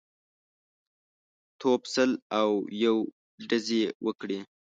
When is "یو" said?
2.83-2.97